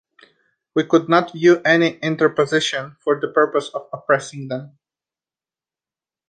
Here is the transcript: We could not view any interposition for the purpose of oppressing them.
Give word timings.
We 0.73 0.85
could 0.85 1.09
not 1.09 1.31
view 1.33 1.61
any 1.63 1.99
interposition 1.99 2.95
for 3.01 3.19
the 3.21 3.27
purpose 3.27 3.69
of 3.69 3.87
oppressing 3.93 4.47
them. 4.47 4.79